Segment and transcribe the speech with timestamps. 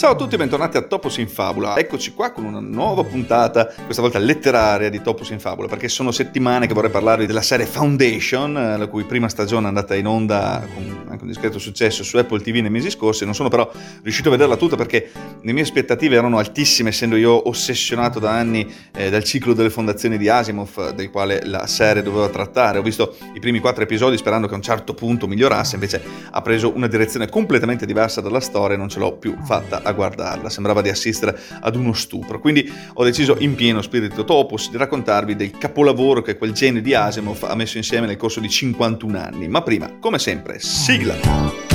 [0.00, 1.76] Ciao a tutti e bentornati a Topos in Fabula.
[1.76, 6.10] Eccoci qua con una nuova puntata, questa volta letteraria di Topos in Fabula, perché sono
[6.10, 10.06] settimane che vorrei parlarvi della serie Foundation, eh, la cui prima stagione è andata in
[10.06, 13.26] onda con anche un discreto successo su Apple TV nei mesi scorsi.
[13.26, 13.70] Non sono però
[14.02, 18.66] riuscito a vederla tutta perché le mie aspettative erano altissime, essendo io ossessionato da anni
[18.96, 22.78] eh, dal ciclo delle fondazioni di Asimov, del quale la serie doveva trattare.
[22.78, 26.40] Ho visto i primi quattro episodi sperando che a un certo punto migliorasse, invece ha
[26.40, 30.50] preso una direzione completamente diversa dalla storia e non ce l'ho più fatta a guardarla,
[30.50, 32.40] sembrava di assistere ad uno stupro.
[32.40, 36.94] Quindi ho deciso in pieno spirito topos di raccontarvi del capolavoro che quel genio di
[36.94, 39.48] Asimov ha messo insieme nel corso di 51 anni.
[39.48, 41.69] Ma prima, come sempre, sigla!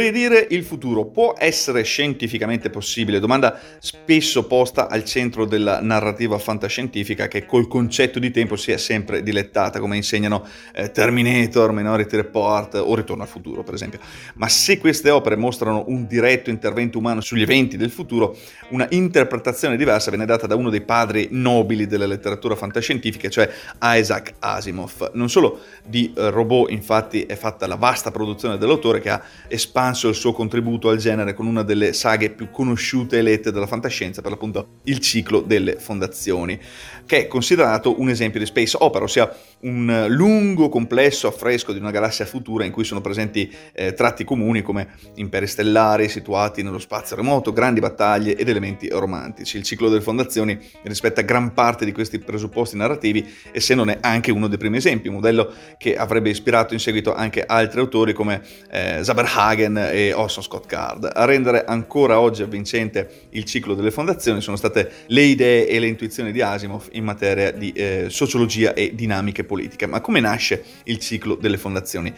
[0.00, 3.20] Predire il futuro può essere scientificamente possibile?
[3.20, 8.78] Domanda spesso posta al centro della narrativa fantascientifica che col concetto di tempo si è
[8.78, 14.00] sempre dilettata, come insegnano eh, Terminator, Minority Report o Ritorno al futuro, per esempio.
[14.36, 18.34] Ma se queste opere mostrano un diretto intervento umano sugli eventi del futuro,
[18.70, 23.50] una interpretazione diversa viene data da uno dei padri nobili della letteratura fantascientifica, cioè
[23.82, 25.10] Isaac Asimov.
[25.12, 29.88] Non solo di eh, robot, infatti, è fatta la vasta produzione dell'autore che ha espanso
[29.90, 33.66] espanso il suo contributo al genere con una delle saghe più conosciute e lette della
[33.66, 36.58] fantascienza, per l'appunto il ciclo delle fondazioni,
[37.06, 41.90] che è considerato un esempio di space opera, ossia un lungo, complesso affresco di una
[41.90, 47.16] galassia futura in cui sono presenti eh, tratti comuni come imperi stellari situati nello spazio
[47.16, 49.56] remoto, grandi battaglie ed elementi romantici.
[49.56, 54.46] Il ciclo delle fondazioni rispetta gran parte di questi presupposti narrativi e se anche uno
[54.46, 59.00] dei primi esempi, un modello che avrebbe ispirato in seguito anche altri autori come eh,
[59.02, 61.10] Zaberhagen, Tolkien e Orson Scott Card.
[61.12, 65.86] A rendere ancora oggi avvincente il ciclo delle fondazioni sono state le idee e le
[65.86, 69.86] intuizioni di Asimov in materia di eh, sociologia e dinamiche politiche.
[69.86, 72.12] Ma come nasce il ciclo delle fondazioni?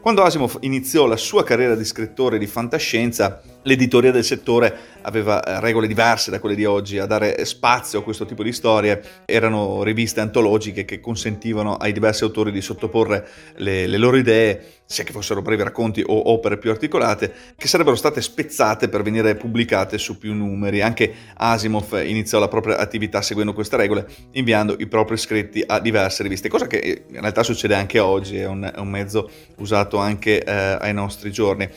[0.00, 5.60] Quando Asimov iniziò la sua carriera di scrittore di fantascienza, l'editoria del settore aveva eh,
[5.60, 9.82] regole diverse da quelle di oggi, a dare spazio a questo tipo di storie erano
[9.82, 15.12] riviste antologiche che consentivano ai diversi autori di sottoporre le, le loro idee, sia che
[15.12, 20.18] fossero brevi racconti o opere più articolate, che sarebbero state spezzate per venire pubblicate su
[20.18, 20.82] più numeri.
[20.82, 26.22] Anche Asimov iniziò la propria attività seguendo queste regole, inviando i propri scritti a diverse
[26.22, 30.42] riviste, cosa che in realtà succede anche oggi, è un, è un mezzo usato anche
[30.42, 31.68] eh, ai nostri giorni.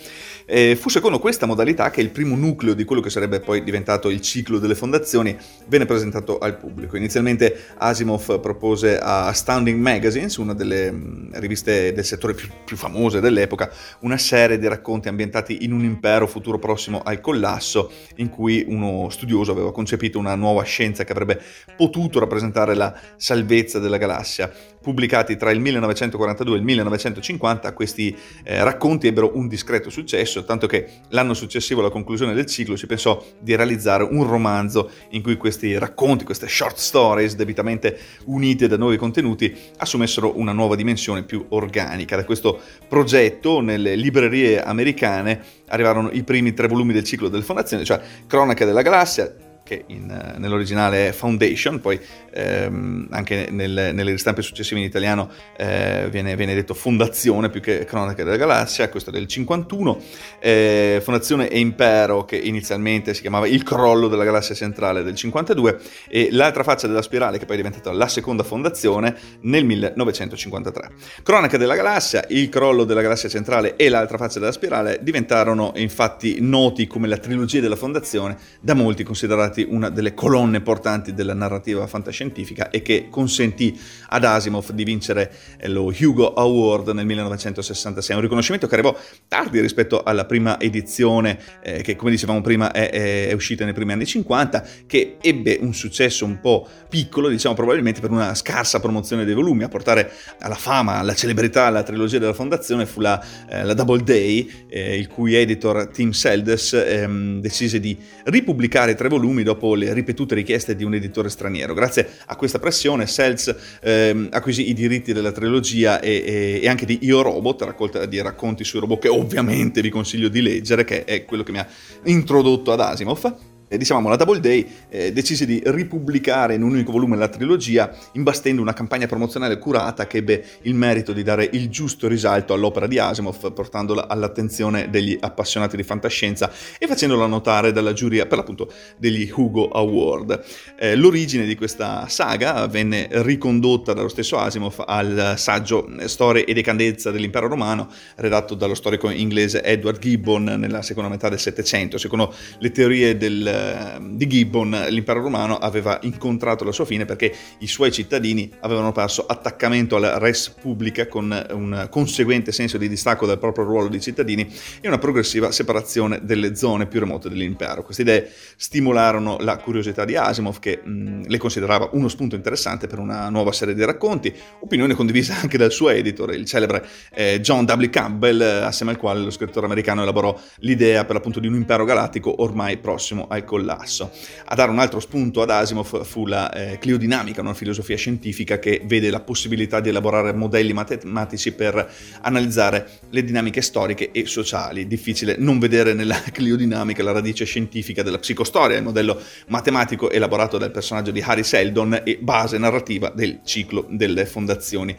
[0.49, 4.09] E fu secondo questa modalità che il primo nucleo di quello che sarebbe poi diventato
[4.09, 5.37] il ciclo delle fondazioni
[5.67, 6.95] venne presentato al pubblico.
[6.95, 13.19] Inizialmente Asimov propose a Astounding Magazines, una delle mm, riviste del settore più, più famose
[13.19, 13.69] dell'epoca,
[13.99, 19.09] una serie di racconti ambientati in un impero futuro prossimo al collasso, in cui uno
[19.09, 21.41] studioso aveva concepito una nuova scienza che avrebbe
[21.75, 24.49] potuto rappresentare la salvezza della galassia.
[24.87, 28.15] Pubblicati tra il 1942 e il 1950, questi
[28.45, 32.85] eh, racconti ebbero un discreto successo tanto che l'anno successivo alla conclusione del ciclo si
[32.85, 38.77] pensò di realizzare un romanzo in cui questi racconti, queste short stories debitamente unite da
[38.77, 42.15] nuovi contenuti, assumessero una nuova dimensione più organica.
[42.15, 47.83] Da questo progetto nelle librerie americane arrivarono i primi tre volumi del ciclo delle fondazioni,
[47.83, 51.99] cioè Cronaca della Galassia, che in, eh, nell'originale è Foundation, poi
[52.31, 57.83] ehm, anche nel, nelle ristampe successive in italiano eh, viene, viene, detto Fondazione più che
[57.83, 60.01] Cronache della Galassia, questo è del 51,
[60.39, 65.79] eh, Fondazione e Impero che inizialmente si chiamava Il crollo della galassia centrale del 52
[66.07, 70.91] e L'altra faccia della spirale che poi è diventata la seconda fondazione nel 1953.
[71.23, 76.37] Cronache della galassia, Il crollo della galassia centrale e L'altra faccia della spirale diventarono infatti
[76.39, 81.33] noti come la trilogia della fondazione, da molti considerati considerati una delle colonne portanti della
[81.33, 83.77] narrativa fantascientifica e che consentì
[84.09, 88.95] ad Asimov di vincere eh, lo Hugo Award nel 1966, un riconoscimento che arrivò
[89.27, 93.73] tardi rispetto alla prima edizione eh, che come dicevamo prima è, è, è, uscita nei
[93.73, 98.79] primi anni 50, che ebbe un successo un po' piccolo, diciamo probabilmente per una scarsa
[98.79, 103.23] promozione dei volumi, a portare alla fama, alla celebrità la trilogia della fondazione fu la,
[103.49, 109.07] eh, la Double Day, eh, il cui editor Tim Seldes ehm, decise di ripubblicare tre
[109.09, 111.73] volumi dopo le ripetute richieste di un editore straniero.
[111.73, 116.85] Grazie a questa pressione Seldes ehm, acquisì i diritti della trilogia e, e, e, anche
[116.85, 121.03] di Io Robot, raccolta di racconti sui robot che ovviamente vi consiglio di leggere, che
[121.05, 121.67] è quello che mi ha
[122.03, 126.91] introdotto ad Asimov eh, diciamo la Double Day eh, decise di ripubblicare in un unico
[126.91, 131.69] volume la trilogia imbastendo una campagna promozionale curata che ebbe il merito di dare il
[131.69, 137.93] giusto risalto all'opera di Asimov portandola all'attenzione degli appassionati di fantascienza e facendola notare dalla
[137.93, 140.43] giuria per l'appunto degli Hugo Award.
[140.79, 147.11] Eh, l'origine di questa saga venne ricondotta dallo stesso Asimov al saggio Storia e decadenza
[147.11, 151.97] dell'impero romano redatto dallo storico inglese Edward Gibbon nella seconda metà del Settecento.
[151.97, 153.56] Secondo le teorie del
[153.99, 159.25] di Gibbon l'impero romano aveva incontrato la sua fine perché i suoi cittadini avevano perso
[159.25, 164.51] attaccamento alla res pubblica con un conseguente senso di distacco dal proprio ruolo di cittadini
[164.81, 167.83] e una progressiva separazione delle zone più remote dell'impero.
[167.83, 172.99] Queste idee stimolarono la curiosità di Asimov che mh, le considerava uno spunto interessante per
[172.99, 177.65] una nuova serie di racconti, opinione condivisa anche dal suo editor, il celebre eh, John
[177.65, 177.89] W.
[177.89, 182.41] Campbell, assieme al quale lo scrittore americano elaborò l'idea per l'appunto di un impero galattico
[182.41, 184.11] ormai prossimo al collasso.
[184.45, 188.81] A dare un altro spunto ad Asimov fu la eh, cliodinamica, una filosofia scientifica che
[188.85, 191.91] vede la possibilità di elaborare modelli matematici per
[192.21, 194.85] analizzare le dinamiche storiche e sociali.
[194.85, 200.71] Difficile non vedere nella cliodinamica la radice scientifica della psicostoria, il modello matematico elaborato dal
[200.71, 204.95] personaggio di Harry Seldon e base narrativa del ciclo delle fondazioni.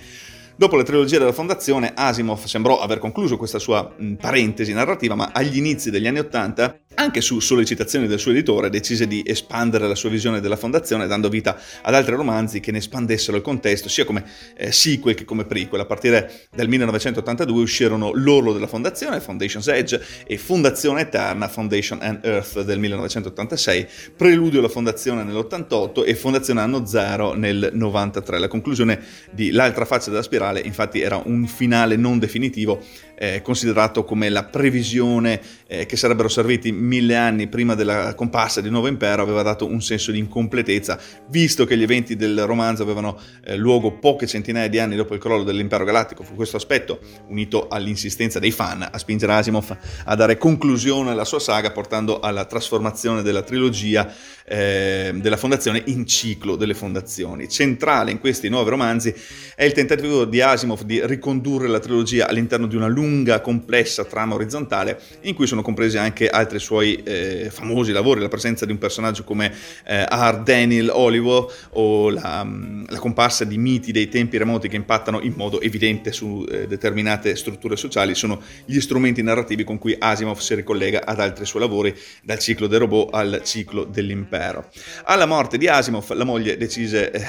[0.59, 5.31] Dopo la trilogia della fondazione, Asimov sembrò aver concluso questa sua mh, parentesi narrativa, ma
[5.33, 9.95] agli inizi degli anni Ottanta anche su sollecitazione del suo editore, decise di espandere la
[9.95, 14.05] sua visione della fondazione dando vita ad altri romanzi che ne espandessero il contesto, sia
[14.05, 14.25] come
[14.57, 15.81] eh, sequel che come prequel.
[15.81, 22.25] A partire dal 1982 uscirono L'Orlo della Fondazione, Foundation's Edge, e Fondazione Eterna, Foundation and
[22.25, 28.39] Earth del 1986, Preludio alla Fondazione nell'88 e Fondazione Anno Zero nel 93.
[28.41, 29.01] La conclusione
[29.31, 32.83] di L'altra faccia della spirale, infatti, era un finale non definitivo,
[33.19, 38.71] eh, considerato come la previsione eh, che sarebbero serviti mille anni prima della comparsa di
[38.71, 40.99] Nuovo Impero aveva dato un senso di incompletezza,
[41.29, 45.21] visto che gli eventi del romanzo avevano eh, luogo poche centinaia di anni dopo il
[45.21, 46.23] crollo dell'impero galattico.
[46.23, 51.41] Fu questo aspetto, unito all'insistenza dei fan, a spingere Asimov a dare conclusione alla sua
[51.41, 54.13] saga, portando alla trasformazione della trilogia
[54.49, 57.49] eh, della fondazione in ciclo delle fondazioni.
[57.49, 59.15] Centrale in questi nuovi romanzi
[59.55, 63.07] è il tentativo di Asimov di ricondurre la trilogia all'interno di una lunga,
[63.43, 68.65] complessa trama orizzontale in cui sono compresi anche altri suoi eh, famosi lavori, la presenza
[68.65, 69.53] di un personaggio come
[69.85, 70.43] eh, R.
[70.43, 75.35] Daniel Olivo o la, mm, la, comparsa di miti dei tempi remoti che impattano in
[75.37, 80.55] modo evidente su eh, determinate strutture sociali sono gli strumenti narrativi con cui Asimov si
[80.55, 84.69] ricollega ad altri suoi lavori, dal ciclo dei robot al ciclo dell'impero impero.
[85.05, 87.25] Alla morte di Asimov, la moglie decise eh,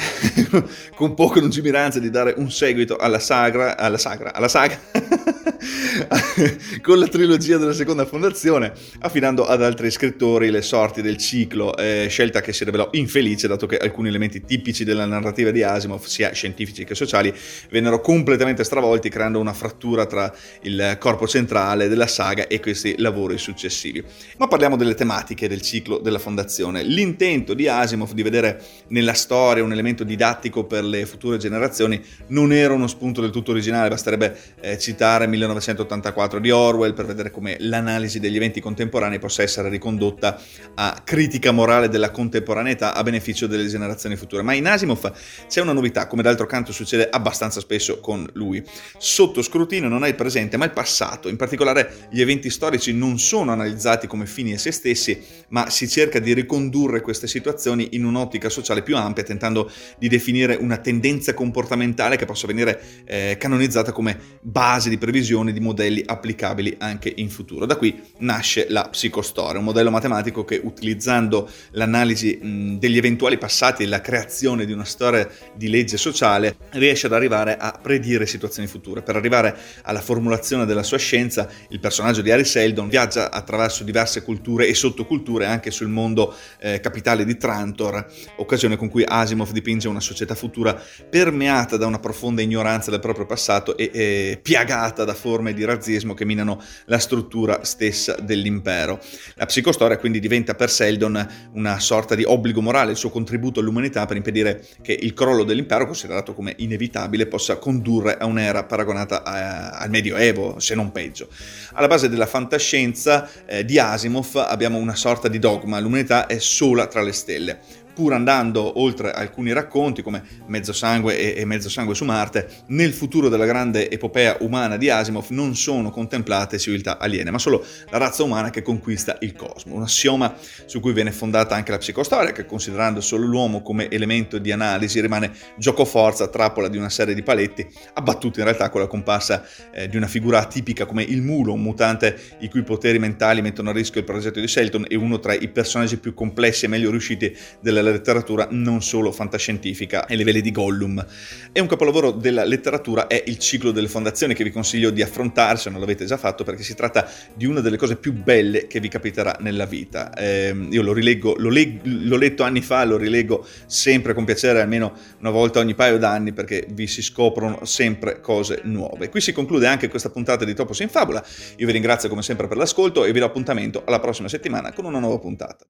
[0.96, 4.80] con poca lungimiranza di dare un seguito alla sagra, alla sagra, alla saga
[6.82, 12.08] con la trilogia della seconda fondazione, affidando ad altri scrittori le sorti del ciclo, eh,
[12.10, 16.32] scelta che si rivelò infelice dato che alcuni elementi tipici della narrativa di Asimov, sia
[16.32, 17.34] scientifici che sociali,
[17.70, 23.38] vennero completamente stravolti creando una frattura tra il corpo centrale della saga e questi lavori
[23.38, 24.04] successivi.
[24.38, 26.84] Ma parliamo delle tematiche del ciclo della fondazione.
[26.84, 32.52] L'intento di Asimov di vedere nella storia un elemento didattico per le future generazioni non
[32.52, 35.28] era uno spunto del tutto originale, basterebbe eh, citare
[35.60, 40.40] 1984 di Orwell per vedere come l'analisi degli eventi contemporanei possa essere ricondotta
[40.76, 44.42] a critica morale della contemporaneità a beneficio delle generazioni future.
[44.42, 45.12] Ma in Asimov
[45.48, 48.64] c'è una novità, come d'altro canto succede abbastanza spesso con lui.
[48.98, 51.28] Sotto scrutinio non è il presente, ma il passato.
[51.30, 55.88] In particolare gli eventi storici non sono analizzati come fini a se stessi, ma si
[55.88, 61.34] cerca di ricondurre queste situazioni in un'ottica sociale più ampia, tentando di definire una tendenza
[61.34, 67.12] comportamentale che possa venire eh, canonizzata come base di previsione dispone di modelli applicabili anche
[67.16, 67.66] in futuro.
[67.66, 73.88] Da qui nasce la psicostoria, un modello matematico che utilizzando l'analisi degli eventuali passati e
[73.88, 79.02] la creazione di una storia di legge sociale riesce ad arrivare a predire situazioni future.
[79.02, 84.24] Per arrivare alla formulazione della sua scienza, il personaggio di Harry Seldon viaggia attraverso diverse
[84.24, 88.06] culture e sottoculture anche sul mondo eh, capitale di Trantor,
[88.38, 90.80] occasione con cui Asimov dipinge una società futura
[91.10, 96.14] permeata da una profonda ignoranza del proprio passato e, e piagata da forme di razzismo
[96.14, 99.00] che minano la struttura stessa dell'impero.
[99.36, 104.06] La psicostoria quindi diventa per Seldon una sorta di obbligo morale, il suo contributo all'umanità
[104.06, 109.70] per impedire che il crollo dell'impero, considerato come inevitabile, possa condurre a un'era paragonata a,
[109.72, 111.30] al Medioevo, se non peggio.
[111.74, 116.88] Alla base della fantascienza eh, di Asimov abbiamo una sorta di dogma, l'umanità è sola
[116.88, 117.60] tra le stelle
[118.00, 123.28] pur andando oltre alcuni racconti come Mezzo Sangue e, Mezzo Sangue su Marte, nel futuro
[123.28, 128.24] della grande epopea umana di Asimov non sono contemplate civiltà aliene, ma solo la razza
[128.24, 129.76] umana che conquista il cosmo.
[129.76, 130.34] Un assioma
[130.66, 135.02] su cui viene fondata anche la psicostoria, che considerando solo l'uomo come elemento di analisi
[135.02, 139.90] rimane giocoforza, trappola di una serie di paletti, abbattuti in realtà con la comparsa eh,
[139.90, 143.74] di una figura atipica come il mulo, un mutante i cui poteri mentali mettono a
[143.74, 147.36] rischio il progetto di Shelton e uno tra i personaggi più complessi e meglio riusciti
[147.60, 151.06] della della letteratura non solo fantascientifica ai livelli di Gollum.
[151.52, 155.58] E un capolavoro della letteratura è Il ciclo delle fondazioni che vi consiglio di affrontare
[155.58, 158.80] se non l'avete già fatto perché si tratta di una delle cose più belle che
[158.80, 160.14] vi capiterà nella vita.
[160.14, 164.62] Eh, io lo rileggo, lo leg- l'ho letto anni fa, lo rileggo sempre con piacere
[164.62, 169.10] almeno una volta ogni paio d'anni perché vi si scoprono sempre cose nuove.
[169.10, 171.24] Qui si conclude anche questa puntata di Topos in Fabula.
[171.58, 174.86] Io vi ringrazio come sempre per l'ascolto e vi do appuntamento alla prossima settimana con
[174.86, 175.66] una nuova puntata.